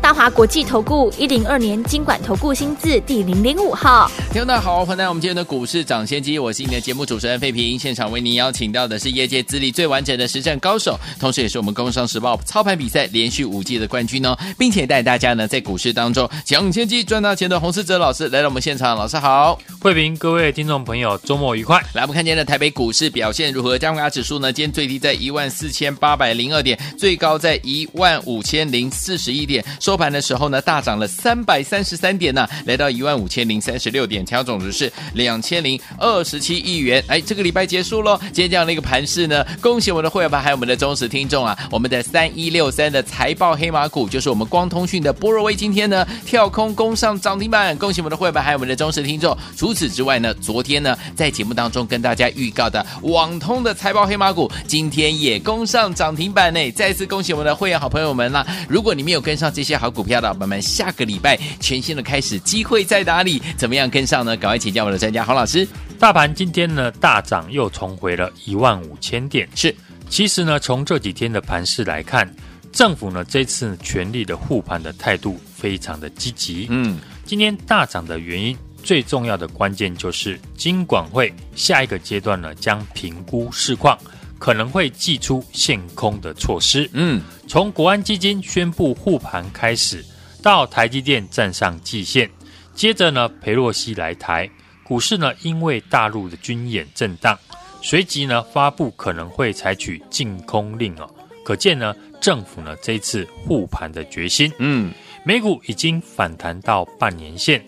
[0.00, 21.82] 大华国际投顾一零二年金管投顾新字第零零五号，听众大家好，欢迎来到我们今天的股市涨先机，我是你的节目主持人费平，现场为您邀请到的是业界资历最完整的实战高手，同时也是我们工商时报操盘比赛连续五季的冠军哦，并且带大家呢在股市当中抢先机赚大钱的洪世哲老师来到我们现场，老师好，费平，各位听众朋友，周末愉快。
[21.94, 23.76] 来，我们看今天的台北股市表现如何？
[23.76, 30.86] 加权指数呢，今天最低在一万四千八百零二点，最高在一万五千零四十一点，收盘的时候呢，大。
[30.86, 37.02] 涨了三百三十三点呢、来到一万五千零三十六点，成交总值是两千零二十七亿元。
[37.08, 41.58] 哎，这个礼拜结束喽，今天这样的一个盘势呢，恭喜我们的会员们，还有我们的忠实听众啊！
[41.72, 49.36] 我们的三一六三的财报黑马股，就是我们光通讯的波若威，今天呢跳空攻上涨停板，恭喜我们的会员们，还有我们的忠实听众。
[49.56, 58.46] 除此之外呢，昨天呢在节目当中跟大家预告的网通的财报黑马股，今天也攻上涨停板呢，再次恭喜我们的会员好朋友们啦！
[58.68, 63.42] 如果你没有跟上这些好股票的伙伴们，下个礼拜全新的开始，机会在哪里？
[63.56, 64.36] 怎么样跟上呢？
[64.36, 65.66] 赶快请教我们的专家洪老师。
[65.98, 69.48] 大盘今天呢大涨，又重回了一万五千点。
[69.54, 69.74] 是，
[70.08, 72.30] 其实呢从这几天的盘势来看，
[72.72, 76.66] 政府呢这次全力的护盘的态度非常的积极。
[76.70, 83.98] 嗯，今天大涨的原因，最重要的关键就是金管会下一个阶段呢将评估市况，
[84.38, 86.88] 可能会祭出限空的措施。
[86.92, 90.04] 嗯，从国安基金宣布护盘开始。
[90.42, 92.30] 到台积电站上季线，
[92.72, 94.48] 接着呢，裴洛西来台，
[94.84, 97.36] 股市呢因为大陆的军演震荡，
[97.82, 101.10] 随即呢发布可能会采取禁空令哦，
[101.44, 104.52] 可见呢政府呢这一次护盘的决心。
[104.58, 104.92] 嗯，
[105.24, 107.60] 美股已经反弹到半年线，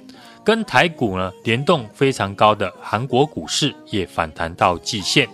[0.44, 5.28] 跟台股呢联动非常高的韩国股市也反弹到季线，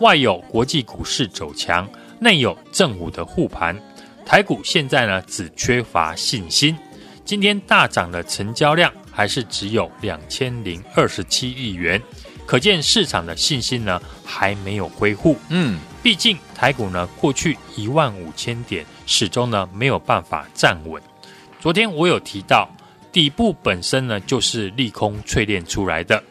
[0.00, 1.88] 外有国际股市走强，
[2.18, 3.78] 内有政府的护盘。
[4.24, 6.76] 台股现在呢，只缺乏信心。
[7.24, 12.00] 今天大涨的成交量还是只有两千零二十七亿元，
[12.46, 15.36] 可见市场的信心呢还没有恢复。
[15.50, 21.00] 嗯，毕竟台股呢过去一万五千点始终呢没有办法站稳。
[21.60, 22.68] 昨天我有提到，
[23.12, 26.22] 底部本身呢就是利空淬炼出来的。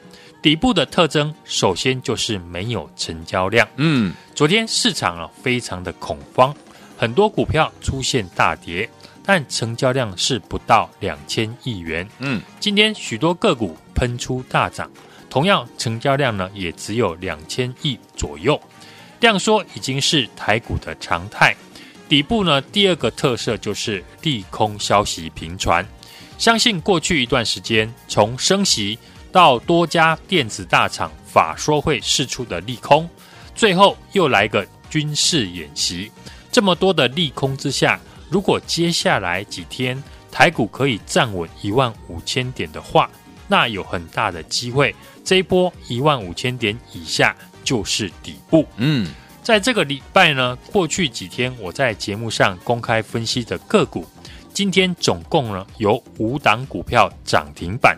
[0.42, 3.68] 底部的特征首先就是没有成交量。
[3.76, 6.56] 嗯，昨天市场啊非常的恐慌。
[6.98, 8.90] 很多股票出现大跌，
[9.24, 12.08] 但成交量是不到两千亿元。
[12.20, 14.90] 嗯，今天许多个股喷出大涨，
[15.30, 18.60] 同样成交量呢也只有两千亿左右，
[19.20, 21.56] 量缩已经是台股的常态。
[22.08, 25.86] 底部呢第二个特色就是利空消息频传，
[26.38, 28.98] 相信过去一段时间从升息
[29.32, 33.08] 到多家电子大厂法说会释出的利空，
[33.56, 36.12] 最后又来个军事演习。
[36.52, 40.02] 这么多的利空之下，如果接下来几天
[40.32, 43.10] 台股可以站稳一万五千点的话，
[43.48, 48.66] 那有很大的机会，这一波一万五千点以下就是底部。
[48.78, 49.12] 嗯，
[49.44, 54.06] 在这个礼拜呢，过去几天我在节目上公开分析的个股，
[54.54, 57.98] 今天总共呢有五档股票涨停板，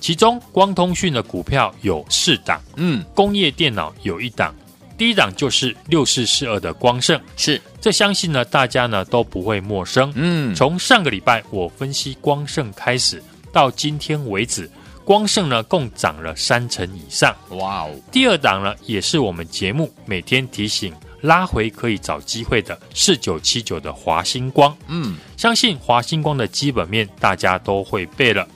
[0.00, 4.54] 其中光通讯的股票有四档，嗯，工业电脑有一档。
[4.98, 10.10] 第一档就是六四四二的光盛，是这相信呢大家呢都不会陌生。
[10.14, 14.70] 嗯，从上个礼拜我分析光盛开始，到今天为止，
[15.04, 17.36] 光盛呢共涨了三成以上。
[17.50, 17.90] 哇哦！
[18.10, 24.74] 第二档呢也是我们节目每天提醒拉回可以找机会的四九七九的华星光。
[24.86, 28.48] 嗯，相信华星光的基本面大家都会背了。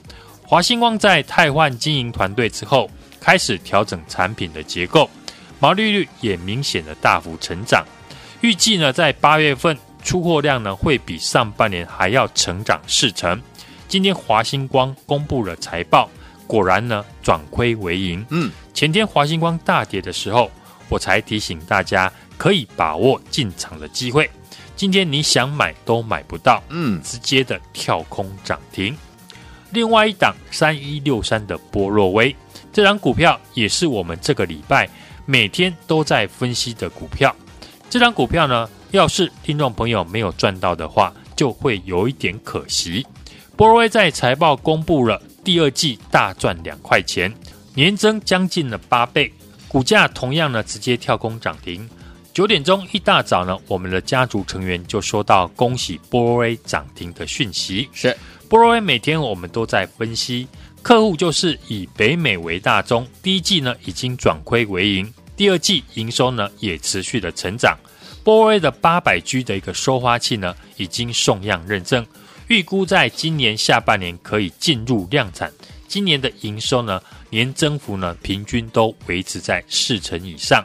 [0.51, 2.91] 华星光在汰换经营团队之后，
[3.21, 5.09] 开始调整产品的结构。
[5.61, 7.85] 毛利率也明显的大幅成长，
[8.41, 13.41] 预计呢在八月份出货量呢会比上半年还要成长四成。
[13.87, 16.09] 今天华星光公布了财报，
[16.45, 18.25] 果然呢转亏为盈。
[18.29, 20.51] 嗯，前天华星光大跌的时候，
[20.89, 24.29] 我才提醒大家可以把握进场的机会。
[24.75, 28.93] 今天你想买都买不到，嗯，直接的跳空涨停。
[29.71, 32.35] 另外一档三一六三的波若威，
[32.71, 34.89] 这档股票也是我们这个礼拜。
[35.25, 37.33] 每天都在分析的股票，
[37.89, 43.05] 这张股票呢，要是听众朋友没有赚到的话，就会有一点可惜。
[43.55, 47.33] 波若威在财报公布了第二季大赚两块钱，
[47.75, 49.31] 年增将近了八倍，
[49.67, 51.87] 股价同样呢直接跳空涨停。
[52.33, 57.87] 九点钟一大早呢，我们的家族成员就收到恭喜波若威涨停的讯息。
[57.93, 58.17] 是
[58.51, 60.45] 波若威每天我们都在分析，
[60.81, 67.79] 客户就是以北美为大宗，第一季呢已经转亏为盈，第二季营收呢也持续的成长。
[68.25, 72.05] 波若威的八百 G 的一个收发器呢已经送样认证，
[72.49, 75.49] 预估在今年下半年可以进入量产。
[75.87, 80.61] 今年的营收呢，年增幅呢，平均都维持在四成以上。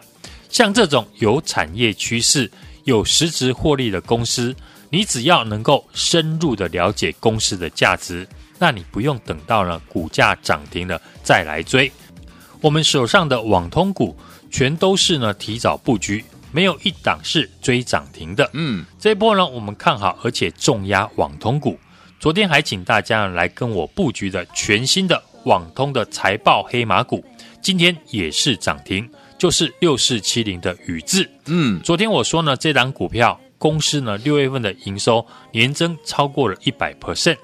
[0.51, 2.51] 像这种有产业趋势、
[2.83, 4.53] 有实质获利的公司，
[4.91, 8.27] 你只要能够深入的了解公司的价值，
[8.59, 11.91] 那你不用等到呢股价涨停了再来追。
[12.61, 14.17] 我们手上的网通股
[14.51, 18.49] 全都是呢提早布局，没有一档是追涨停的。
[18.55, 21.79] 嗯，这一波呢，我们看好，而且重压网通股。
[22.19, 27.23] 昨天还请大家来跟我布局的全新的网通的财报黑马股，
[27.61, 29.09] 今天也是涨停，
[29.39, 31.31] 就是六四七零的宇智。
[31.45, 37.37] 嗯，昨天我说呢，这档股票公司呢六月份的营收年增超过了一百 percent，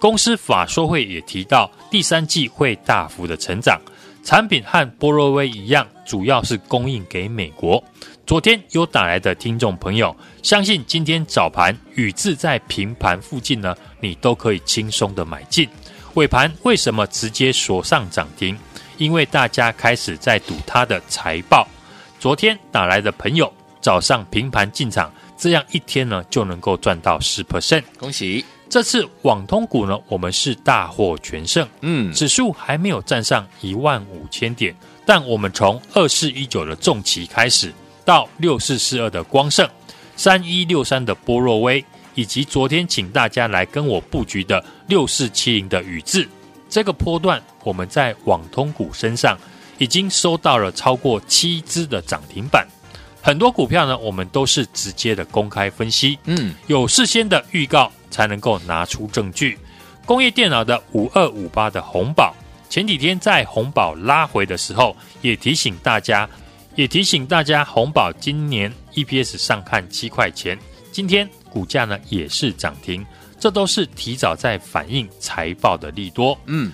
[0.00, 3.80] 公司法说会也提到第三季会大幅的成长，
[4.24, 7.82] 产品和波罗威一样，主要是供应给美国。
[8.26, 15.68] 昨天有打来的听众朋友，相信今天早盘宇智在平盘附近呢，你都可以轻松的买进。
[16.14, 18.58] 尾盘为什么直接锁上涨停？
[18.98, 21.66] 因为大家开始在赌它的财报。
[22.18, 23.50] 昨天打来的朋友，
[23.80, 27.84] 早上平盘进场，这样一天呢就能够赚到十 percent。
[27.98, 28.44] 恭喜！
[28.68, 31.66] 这次网通股呢，我们是大获全胜。
[31.80, 34.76] 嗯，指数还没有站上一万五千点，
[35.06, 37.72] 但我们从二四一九的重骑开始。
[38.04, 39.68] 到六四四二的光盛，
[40.16, 46.26] 三一六三的波若威，以及昨天请大家来跟我布局的六四七零的宇智，
[46.70, 49.36] 这个波段我们在网通股身上
[49.76, 52.66] 已经收到了超过七只的涨停板。
[53.28, 59.58] 很多股票呢，我们都是直接的公开分析，嗯，有事先的预告才能够拿出证据。
[60.06, 62.34] 工业电脑的五二五八的红宝，
[62.70, 66.26] 前几天在红宝拉回的时候，也提醒大家。
[66.74, 70.58] 也提醒大家，红宝今年 EPS 上看七块钱，
[70.90, 73.04] 今天股价呢也是涨停，
[73.38, 76.38] 这都是提早在反映财报的利多。
[76.46, 76.72] 嗯，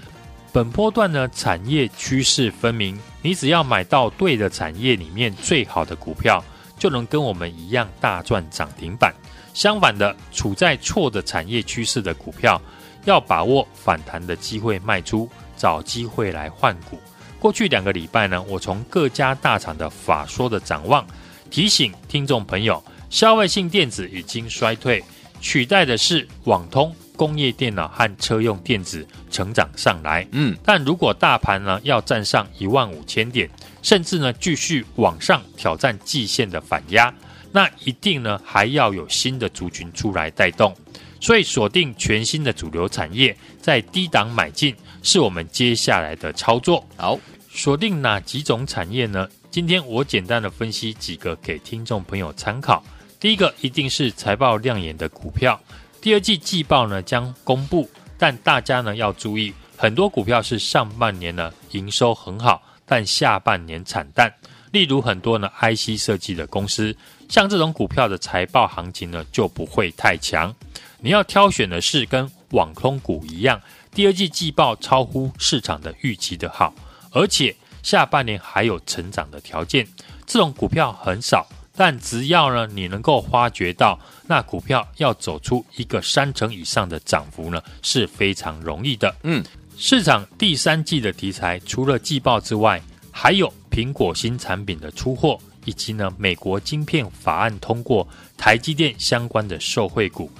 [0.55, 6.41] 本波段呢产业趋势分明，你只要买到对的产业里面最好的股票，
[6.79, 9.13] 就能跟我们一样大赚涨停板。
[9.53, 12.63] 相反的，处在错的产业趋势的股票，
[13.05, 17.01] 要把握反弹的机会卖出，找机会来换股。
[17.41, 21.05] 过去两个礼拜呢，我从各家大厂的法说的展望，
[21.51, 22.81] 提醒听众朋友，
[23.11, 25.03] 消费性电子已经衰退，
[25.41, 30.27] 取代的是网通、工业电脑和车用电子成长上来。
[30.33, 33.49] 嗯，但如果大盘呢要站上一万五千点，
[33.83, 37.15] 甚至呢继续往上挑战季线的反压，
[37.53, 40.75] 那一定呢还要有新的族群出来带动。
[41.21, 46.85] 所以锁定全新的主流产业，在低档买进，是我们接下来的操作。
[46.97, 47.19] 好。
[47.57, 49.29] 锁定哪几种产业呢？
[49.49, 52.83] 今天我简单的分析几个给听众朋友参考。
[53.21, 55.61] 第一个一定是财报亮眼的股票，
[56.05, 64.31] 第二季季报呢将公布，但大家呢要注意，很多股票是上半年呢营收很好，但下半年惨淡。
[64.71, 66.95] 例如很多呢 IC 设计的公司，
[67.31, 70.55] 像这种股票的财报行情呢就不会太强。
[71.01, 73.59] 你要挑选的是跟网通股一样，
[73.91, 76.75] 第二季季报超乎市场的预期的好。
[77.13, 79.89] 而且下半年还有成长的条件，
[80.27, 89.15] 这种股票很少，但只要呢你能够发掘到，那股票要走出一个三成以上的涨幅呢是非常容易的。
[89.23, 89.45] 嗯，
[89.77, 100.31] 市场第三季的题材除了季报之外，还有苹果新产品的出货，以及呢美国晶片法案通过，台积电相关的受惠股。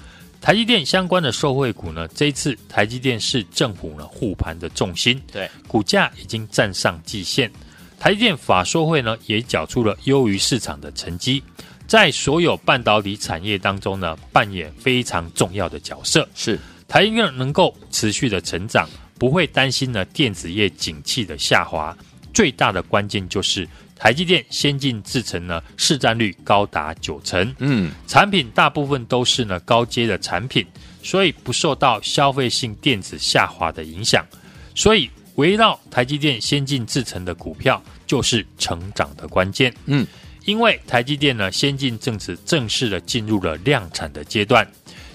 [0.41, 7.51] 台积电相关的受惠股呢，这一次台积电是政府呢护盘的重心，对，股价已经站上季线。
[7.99, 11.43] 台积电法说会呢也缴出了优于市场的成绩，
[11.87, 16.29] 在所有半导体产业当中呢扮演非常重要的角色。
[16.35, 18.89] 是台积电能够持续的成长，
[19.19, 21.97] 不会担心呢电子业景气的下滑，
[22.33, 23.69] 最大的关键就是。
[23.97, 30.67] 台积电先进制程呢，市占率高达九成，嗯，产品大部分都是呢高阶的产品，
[31.03, 34.27] 所以不受到消费性电子下滑的影响。
[34.75, 40.05] 所以围绕台积电先进制程的股票就是成长的关键，嗯，
[40.45, 44.67] 因为台积电呢先进正值正式的进入了量产的阶段。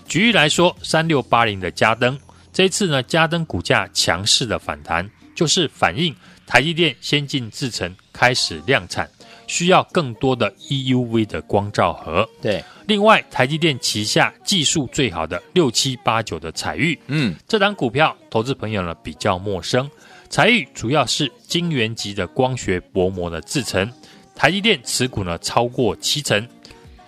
[0.07, 2.17] 举例来说，三六八零的嘉登，
[2.51, 6.15] 这一次呢嘉登股价强势的反弹，就是反映。
[6.48, 9.07] 台积电先进制程开始量产，
[9.45, 12.27] 需要更多的 EUV 的光照盒。
[12.41, 19.88] 对，另外台积电旗下技术最好的六七八九的彩玉，嗯，这档股票投资朋友呢比较陌生。
[20.27, 23.91] 彩玉主要是晶圆级的光学薄膜的制程，
[24.39, 26.48] 台积电持股呢超过七成。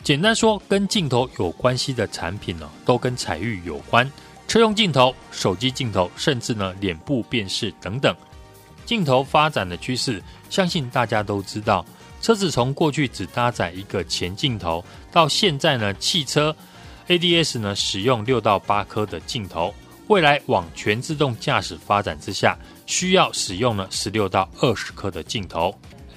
[0.04, 4.12] 简单说，跟镜头有关系的产品呢，都跟彩玉有关。
[4.50, 8.14] 车用镜头、手机镜头，甚至呢脸部辨识等等，
[8.86, 11.86] 镜头发展的趋势，相信大家都知道。
[12.22, 16.54] 车子从过去只搭载一个前镜头，到现在呢，汽车
[17.08, 19.74] ADS 呢使用六到八颗的镜头，
[20.08, 25.74] 未来往全自动驾驶发展之下，需要使用呢十六到二十颗的镜头。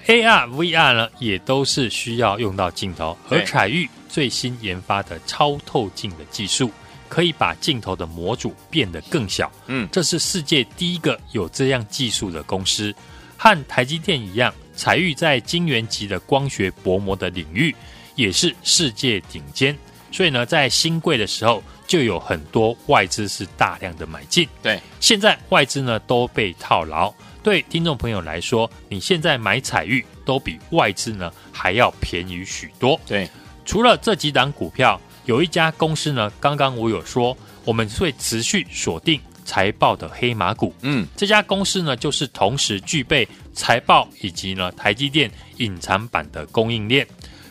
[0.07, 6.71] AR、VR 呢，也都是需要用到镜头，而彩玉最新研发的超透镜的技术，
[7.09, 9.51] 可以把镜头的模组变得更小。
[9.67, 12.95] 嗯，这是世界第一个有这样技术的公司，
[13.39, 17.75] 和台积电一样，彩玉在晶圆级的光学薄膜的领域
[18.15, 19.75] 也是世界顶尖。
[20.13, 24.47] 所以呢，在新贵的时候，就有很多外资是大量的买进。
[24.63, 27.13] 对，现在外资呢都被套牢。
[27.45, 32.99] 对听众朋友来说，你现在买彩玉都比外资呢还要便宜许多。
[33.07, 33.29] 对，
[33.67, 37.37] 除了这几档股票，有一家公司呢，刚刚我有说，
[37.67, 40.75] 我们会持续锁定财报的黑马股。
[40.81, 47.07] 嗯，这家公司呢，就是同时具备财报以及呢台积电隐藏版的供应链。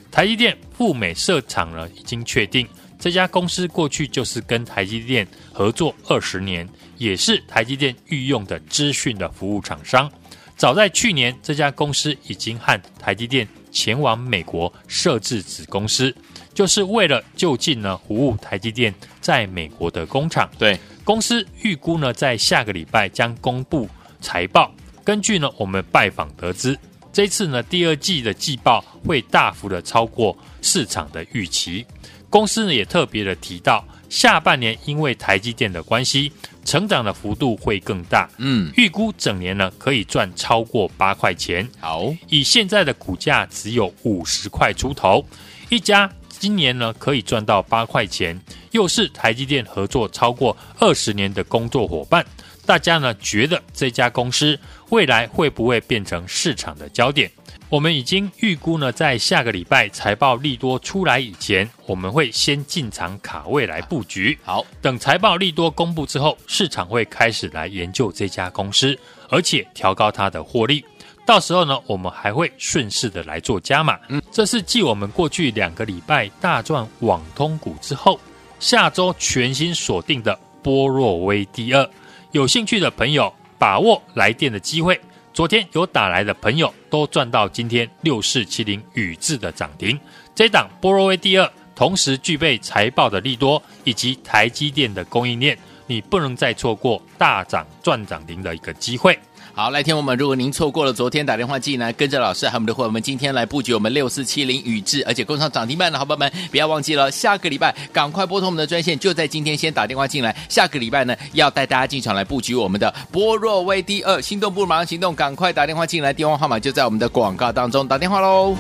[0.10, 2.68] 台积电赴美设厂呢已经确定，
[3.04, 6.66] 这家公司过去就是跟台积电合作二十年。
[6.98, 10.10] 也是台积电御用的资讯的服务厂商。
[10.56, 16.16] 早在去年，这家公司已经和台积电前往美国设置子公司，
[16.54, 20.50] 就是为了就近呢服务台积电在美国的工厂。
[20.58, 23.90] 对，公司预估呢在下个礼拜将公布
[24.22, 24.74] 财报。
[25.04, 26.80] 根据呢我们拜访得知，
[27.12, 31.86] 这次呢第二季的季报会大幅的超过市场的预期。
[32.34, 36.32] 公司呢也特别的提到，下半年因为台积电的关系。
[36.66, 41.70] 成长的幅度会更大，嗯，预估整年呢可以赚超过八块钱。
[41.80, 45.24] 好，以现在的股价只有五十块出头，
[45.70, 52.26] 一家今年呢可以赚到八块钱，又是台积电合作超过二十年的工作伙伴，
[52.66, 54.58] 大家呢觉得这家公司
[54.90, 57.30] 未来会不会变成市场的焦点？
[57.74, 64.38] 我们已经预估呢，在下个礼拜财报利多出来以前，我们会先进场卡位来布局。
[64.44, 68.96] 好，等财报利多公布之后，市场会开始来研究这家公司，
[69.28, 70.86] 而且调高它的获利。
[71.26, 73.98] 到时候呢，我们还会顺势的来做加码。
[74.10, 78.20] 嗯，这是继我们过去两个礼拜大赚网通股之后，
[78.60, 81.90] 下周全新锁定的波若威第二。
[82.34, 85.02] 有兴趣的朋友，把握来电的机会。
[85.34, 90.00] 昨天有打来的朋友都赚到今天六四七零宇智的涨停，
[90.36, 99.18] 这档波罗威第二同时具备财报的利多以及台积电的供应链，你不能再错过大涨赚涨停的一个机会。
[99.56, 100.18] 好，来听我们。
[100.18, 110.36] 如果您错过了昨天打电话进来跟着老师还有我们的伙伴们，今天来布局我们六四七零宇智，而且攻上涨停板的好朋友们，不要忘记了，下个礼拜赶快拨通我们的专线，就在今天先打电话进来。
[110.50, 118.56] 下个礼拜呢，要带大家进场来布局我们的波若威第二，心动不如马上行动，赶快打电话进来，电话号码就在我们的广告当中，打电话喽。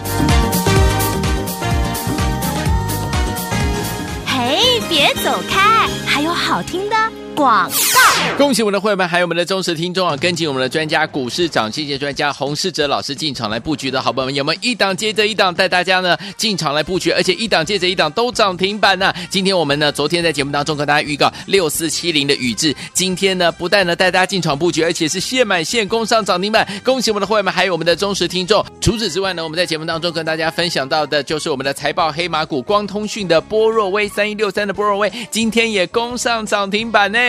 [4.27, 6.96] 嘿，别走开，还有好听的。
[7.36, 10.18] 广告，恭喜我们的会员们，还有我们的忠实听众啊！
[10.18, 17.12] 跟紧我们的专家股市涨跌专家洪世哲老师进场来布局的好朋友们，有没有一档接着一档带大家呢进场来布局？
[17.12, 26.68] 而且一档接着一档都涨停板呢、今天我们呢，昨天在节目当中跟大家预告六四七零的宇智，今天呢不但呢带大家进场布局，而且是现买现攻上涨停板！
[26.84, 28.65] 恭喜我们的会员们，还有我们的忠实听众。
[28.82, 37.20] 除此之外呢，我们在节目当中跟大家分享到的就是我们的财报黑马股光通讯的波若威三一六三的波若威，今天也攻上涨停板呢。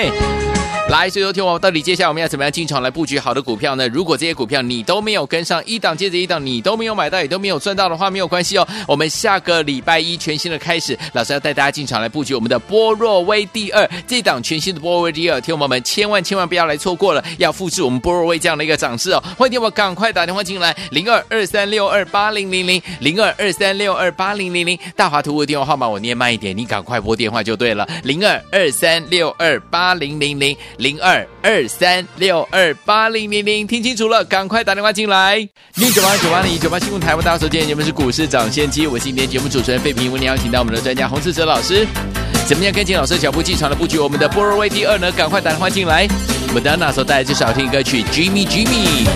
[0.90, 3.88] 来，所以说听我到底接下来我们要怎么样进场来布局好的股票呢？
[3.88, 8.68] 如果这些股票你都没有跟上，一档接着一档，你都没有买到，也都没有赚到的话，没有关系哦。
[8.86, 19.24] 我们下个礼拜一全新的开始，老师要带大家进场来布局我们的波若威第二这档全新的波若威第二，听我们千万千万不要来错过了，要复制我们波若威这样的一个涨势哦。
[19.38, 30.54] 欢迎听我赶快打电话进来，零二二三六二八零零零零二二三六二八零零零，大华图的电话号码我念慢一点，你赶快拨电话就对了，零二二三六二八零零零。
[30.78, 35.36] 零二二三六二八零零零，听清楚了，赶快打电话进来。
[35.76, 41.86] 零九八九八零九八新闻台湾大家所见，你们是股市涨先机，我是今天节目主持人费平，为您邀请到我们的专家洪志哲老师，
[42.46, 45.10] 怎么样跟紧老师脚步进场的布局我们的波若威第二呢？
[45.12, 46.08] 赶快打电话进来。
[46.48, 49.06] 我们的那首带来这首好听歌曲《Jimmy Jimmy》。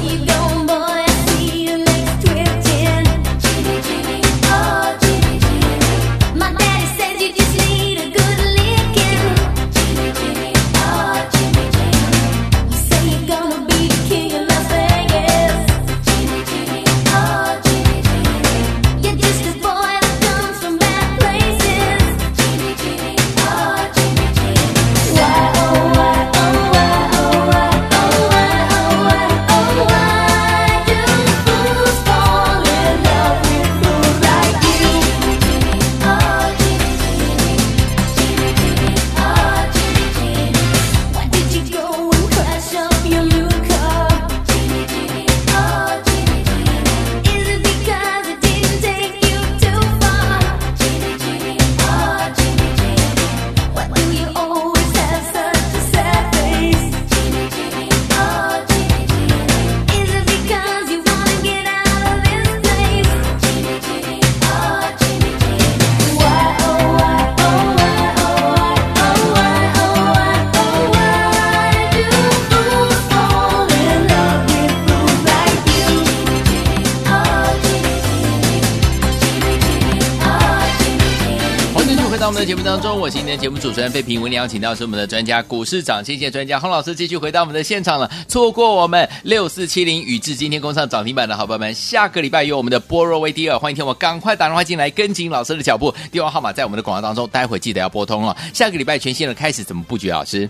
[82.79, 88.09] 当中，我是今天的节目主持人费平，为您邀请到是我们的专家股市长，谢谢专家洪老师，继续回到我们的现场了。
[88.29, 98.37] 错过我们六四七零宇智今天攻上涨停板的好朋友们，下个礼拜有我们的波若威第二，欢迎听我赶快打电话进来跟紧老师的脚步，电话号码在我们的广告当中，待会记得要拨通了。
[98.55, 100.09] 下个礼拜全新的开始怎么布局？
[100.11, 100.49] 老师，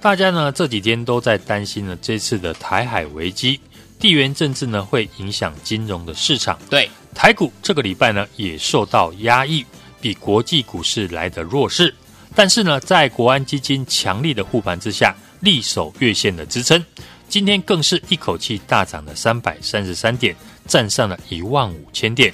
[0.00, 3.60] 大家呢这几天都在担心呢这次的台海危机，
[4.00, 9.62] 地缘政治呢会影响金融的市场，对台股这个礼拜呢也受到压抑。
[10.00, 11.94] 比国际股市来的弱势，
[12.34, 16.84] 但是呢，在国安基金强力的护盘之下，力守月线的支撑，
[17.28, 20.34] 今天更是一口气大涨了三百三十三点，
[20.66, 22.32] 站上了一万五千点。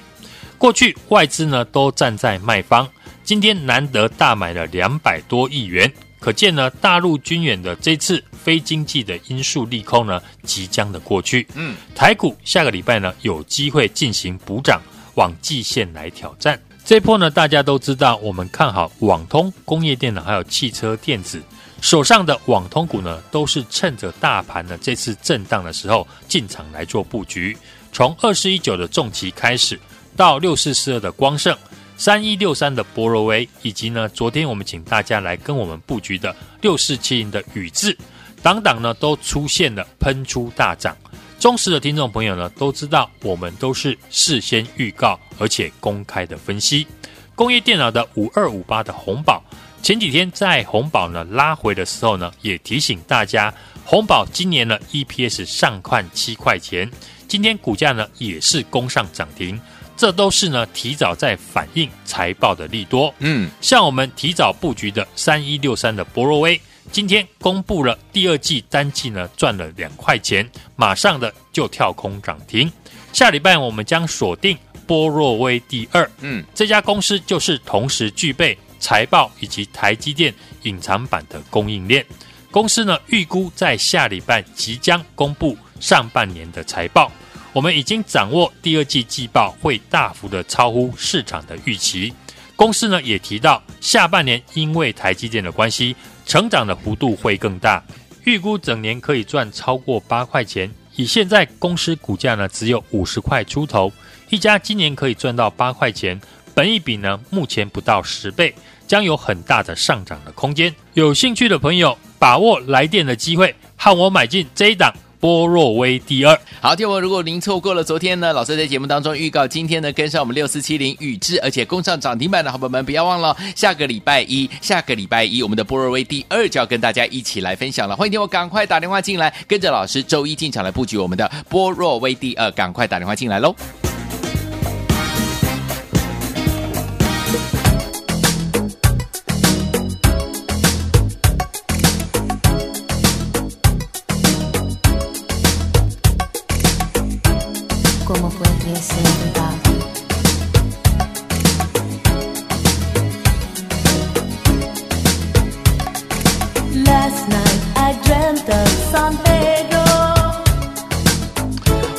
[0.57, 2.89] 过去外资呢都站在卖方，
[3.23, 11.45] 今天难得大买了两百多亿元，可见呢，大陆军演的这次非经济的因素利空呢即将的过去。
[11.55, 14.81] 嗯，台股下个礼拜呢有机会进行补涨，
[15.15, 16.57] 往季线来挑战。
[16.85, 21.41] 这一波呢，大家都知道，我们看好网通、工业电脑还有汽车电子，
[21.79, 27.57] 手上的网通股呢，都是趁着大盘呢这次震荡的时候进场来做布局。
[27.93, 29.79] 从二四一九的重骑开始，
[30.17, 31.57] 到六四四二的光盛、
[31.95, 37.97] 三一六三的波若威，以及呢昨天我们请大家来跟我们布局的六四七零的宇智，
[38.41, 40.97] 等等呢都出现了喷出大涨。
[41.43, 46.87] 忠实的听众朋友呢，都知道我们都是事先预告，而且公开的分析。
[47.35, 49.43] 工业电脑的五二五八的红宝，
[49.81, 53.53] 前几天在红宝呢拉回的时候呢，也提醒大家，
[53.83, 56.89] 红宝今年呢 EPS 上看七块钱，
[57.27, 59.59] 今天股价呢也是攻上涨停，
[59.97, 63.13] 这都是呢提早在反映财报的利多。
[63.19, 66.57] 嗯，像我们提早布局的三一六三的博若威。
[66.93, 72.71] 今天公布了第二季单季呢赚了两块钱，马上的就跳空涨停。
[73.11, 82.05] 下礼拜我们将锁定波若威第二，嗯，这家公司就是同时具备财报以及台积电隐藏版的供应链。
[82.51, 87.11] 公司呢预估在下礼拜即将公布上半年的财报，
[87.53, 92.13] 我们已经掌握第二季季报会大幅的超乎市场的预期。
[92.55, 95.95] 公司呢也提到下半年因为台积电的关系。
[96.25, 97.83] 成长的幅度会更大，
[98.23, 100.71] 预估整年可以赚超过八块钱。
[100.95, 103.91] 以现在公司股价呢只有五十块出头，
[104.29, 106.17] 一家今年可以赚到八块钱，
[106.53, 108.55] 本益比呢目前不到十倍，
[108.87, 110.73] 将有很大的上涨的空间。
[110.93, 114.93] 有兴趣的朋友把握来电的机会，和我买进这一档。
[115.23, 127.95] 波若威第二，好，听我，如果您错过了昨天呢，老师在节目当中预告，今天呢跟上我们六四七零宇智，而且攻上涨停板的好朋友们，不要忘了，下个礼拜一，下个礼拜一，我们的波若威第二就要跟大家一起来分享了。
[127.95, 133.55] 欢迎听我赶快打电话进来，跟着老师周一进场来布局我们的波若威第二，赶快打电话进来喽。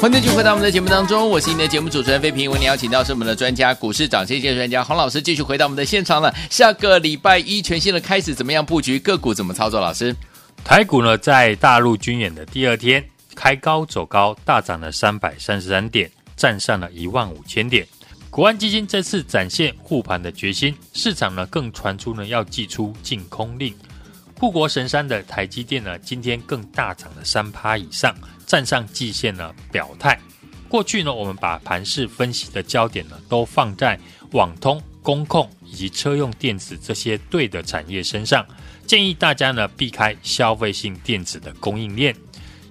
[0.01, 2.51] 欢迎继续回到我们的节目当中，我是你的节目主持人费平。
[2.51, 6.35] 为您邀请到是我们的专家，股市涨跌线专家洪老师，继续回到我们的现场了。
[6.51, 9.33] 下个礼拜一全新的开始，怎么样布局个股？
[9.33, 9.81] 怎么操作？
[9.81, 10.15] 老师，
[10.63, 13.03] 台股呢，在大陆军演的第二天
[13.35, 17.87] 开高走高，大涨了三百三十三点，站上了一万五千点。
[18.31, 23.75] 国安基金这次展现护盘的决心，市场呢更传出呢要祭出净空令。
[24.39, 28.15] 护国神山的台积电呢，今天更大涨了三趴以上。
[28.47, 30.19] 站上季线呢，表态。
[30.69, 33.99] 过去呢，我们把盘势分析的焦点呢，都放在
[34.33, 38.45] 网通、工控以及车用电子这些对的产业身上，
[38.87, 42.15] 建议大家呢避开消费性电子的供应链。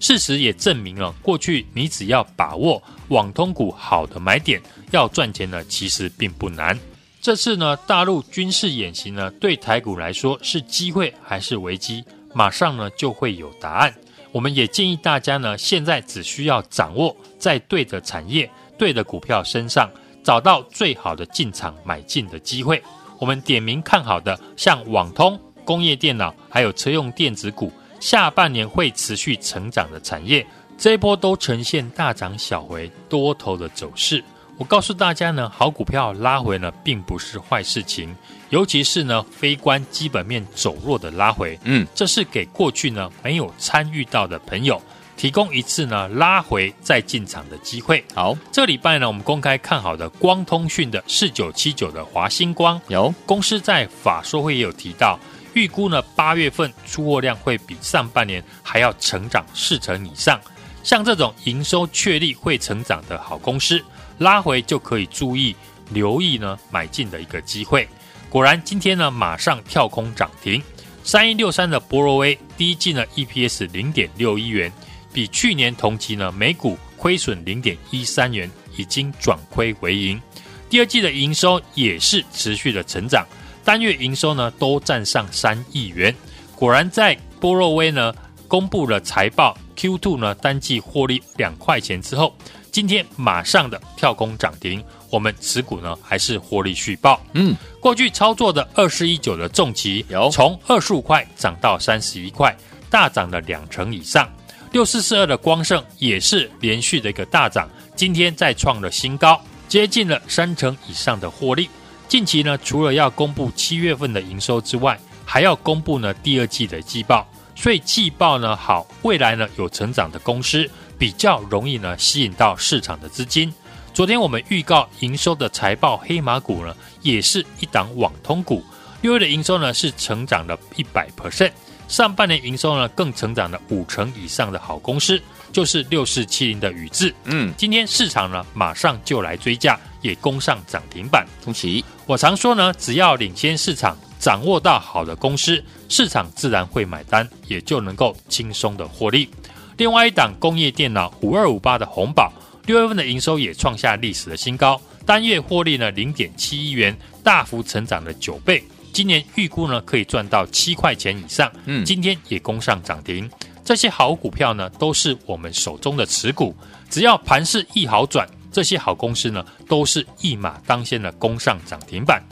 [0.04, 4.62] 事实也证明了，过去你只要把握网通股好的买点，
[4.92, 6.78] 要赚钱呢，其实并不难。
[7.22, 12.04] 这次呢，大陆军事演习呢，对台股来说是机会还是危机？
[12.34, 13.96] 马上呢就会有答案。
[14.34, 19.89] 我们也建议大家呢，现在只需要掌握在对的产业、对的股票身上，
[20.22, 22.84] 找到最好的进场买进的机会。
[23.20, 27.72] 我们点名看好的，像网通、工业电脑，还有车用电子股，
[28.04, 30.46] 下半年会持续成长的产业，
[30.78, 34.22] 这一波都呈现大涨小回、多头的走势。
[34.58, 38.13] 我告诉大家呢，好股票拉回呢，并不是坏事情。
[38.50, 44.82] 尤其是呢，非关基本面走弱的拉回，嗯，这是给过去呢没有参与到的朋友
[45.16, 48.04] 提供一次呢拉回再进场的机会。
[48.13, 55.18] 好，这礼拜呢，我们公开看好的光通讯的四九七九的华星光，有公司在法说会也有提到，
[55.54, 60.39] 预估呢八月份出货量会比上半年还要成长四成以上。
[60.84, 63.82] 像这种营收确立会成长的好公司，
[64.18, 65.56] 拉回就可以注意
[65.92, 67.88] 留意呢买进的一个机会。
[68.30, 70.62] 果然今天呢马上跳空涨停。
[71.06, 74.72] 三一六三的波若威第一季呢 EPS 零点六一元，
[75.12, 80.22] 比去年同期呢每股亏损零点一三元，已经转亏为盈。
[80.70, 83.28] 第二季的营收也是持续的成长，
[83.63, 86.13] 单月营收呢都占上三亿元。
[86.56, 88.13] 果然在波若威呢
[88.47, 92.36] 公布了财报 Q2 呢单季获利两块钱之后，
[92.71, 94.84] 今天马上的跳空涨停。
[95.10, 97.21] 我们持股呢还是获利续报。
[97.34, 102.56] 嗯，过去操作的二四一九的重疾，有从二十五块涨到三十一块，
[102.89, 104.28] 大涨了两成以上。
[104.71, 111.69] 六四四二的光盛也是连续的一个大涨，今天再创了新高，接近了三成以上的获利。
[112.13, 114.95] 近期呢，除了要公布七月份的营收之外，
[115.26, 123.52] 还要公布呢第二季的季报，所以季报呢好，未来呢有成长的公司比较容易呢吸引到市场的资金。
[123.95, 128.63] 昨天我们预告营收的财报黑马股呢，也是一档网通股。
[129.02, 131.52] 六月的营收呢是成长了一百 percent，
[131.88, 135.19] 上半年营收呢更成长了五成以上的好公司，
[135.52, 137.12] 就是六四七零的宇智。
[137.23, 141.26] 嗯，今天市场呢马上就来追价，也攻上涨停板。
[141.43, 141.84] 恭喜！
[142.06, 149.30] 我常说呢，只要领先市场，掌握到好的公司，市场自然会买单，也就能够轻松的获利。
[149.78, 152.32] 另外一档工业电脑五二五八的红宝。
[152.66, 158.63] 六月份的营收也创下历史的新高，单月获利呢零点七亿元，大幅成长了九倍。
[158.94, 161.52] 今年预估呢可以赚到七块钱以上。
[161.66, 163.30] 嗯，今天也攻上涨停。
[163.66, 166.56] 这些好股票呢都是我们手中的持股，
[166.89, 172.24] 只要盘势一好转，这些好公司呢都是一马当先的攻上涨停板。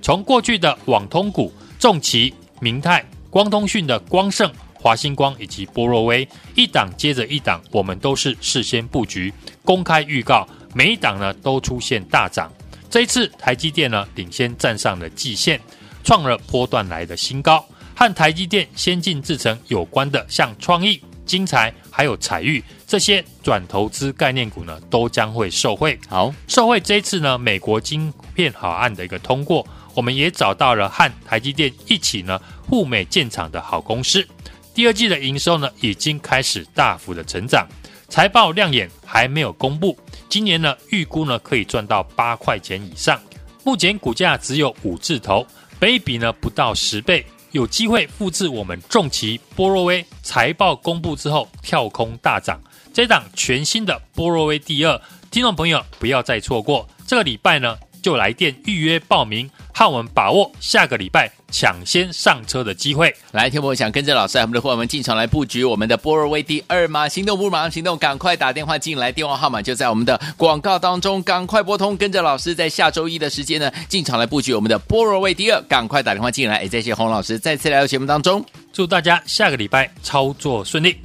[0.00, 4.52] 从过去的网通股、重旗、明泰、光通讯的光盛。
[4.82, 9.30] 华星光以及波若威一档接着一档，我们都是事先布局、
[9.62, 12.50] 公开预告，每一档呢都出现大涨。
[12.88, 15.60] 这一次台积电呢领先站上了季线，
[16.02, 17.62] 创了波段来的新高。
[17.94, 25.98] 和台积电先进制程有关的，像创意、精材还有彩玉这些转投资概念股呢，都将会受惠。
[26.08, 34.26] 好，受惠这一次呢，美国晶片好案的一个通过，我们也找到了和台积电一起呢赴美建厂的好公司。
[34.74, 37.66] 第二季的营收呢，已经开始大幅的成长，
[38.08, 39.98] 财报亮眼还没有公布。
[40.28, 43.20] 今年呢，预估呢可以赚到八块钱以上。
[43.62, 45.46] 目前股价只有五字头，
[45.78, 52.60] 本益比呢不到十倍，有机会复制我们重骑波若威财报公布之后跳空大涨。
[52.92, 56.88] 这档全新的波若威第二，听众朋友不要再错过。
[57.06, 59.50] 这个礼拜呢，就来电预约报名。
[59.80, 63.16] 让我们把握下个礼拜抢先上车的机会。
[63.32, 67.08] 来，听我想跟着老师，我们的伙伴们进场来布局我们的波若威第二吗？
[67.08, 76.62] 行动不如马上行动，赶快打电话进来，电话号码就在我们的广告当中，赶快拨通，跟着老师在下周一的时间呢进场来布局我们的波若威第二，赶快打电话进来。
[76.62, 81.00] 也谢谢洪老师再次来到节目当中，祝大家下个礼拜操作顺利。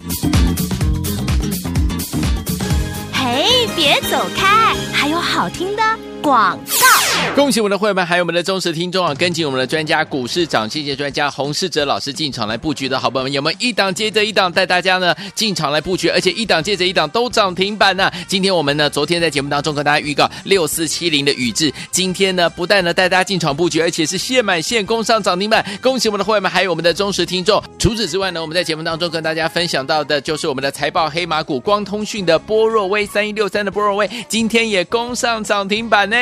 [3.14, 5.82] 嘿，别走开，还有好听的
[6.22, 7.05] 广告。
[7.34, 9.14] 恭喜我们的会员们，还有我们的忠实听众啊！
[9.14, 25.64] 跟紧我们的专家股市涨谢谢专家洪世哲老师进场来布局的好朋友们，有没有一档接着一档带大家呢进场来布局，而且一档接着一档都涨停板呢、今天我们呢，昨天在节目当中跟大家预告六四七零的宇智，今天呢不但呢带大家进场布局，而且是现买现攻上涨停板。
[25.82, 27.62] 恭喜我们的会员们，还有我们的忠实听众。
[27.78, 36.16] 除此之外呢，我们在节目当中跟大家分享到的就是我们的财报黑马股光通讯的波若威三一六三的波若威，今天也攻上涨停板呢。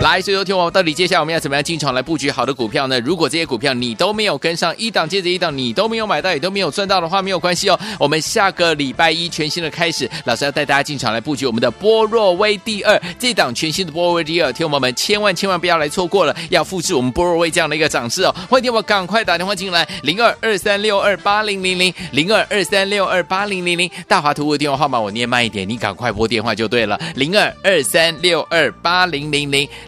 [0.00, 2.98] 来，所以说听我到底接下来我们要怎么样进场来布局好的股票呢？
[3.00, 7.78] 如果这些股票你都没有跟上，一档接着一档，你都没有买到，也都没有赚到的话，没有关系哦。
[7.98, 18.34] 我们下个礼拜一全新的开始，老师要带大家进场来布局我们的波若威第二这档全新的波若威第二，听我们千万千万不要来错过了，要复制我们波若威这样的一个涨势哦。
[18.48, 29.68] 欢迎听我赶快打电话进来，零二二三六二八零零零零二二三六二八零零零，大华图的电话号码我念慢一点，你赶快拨电话就对了，零二二三六二八零零零。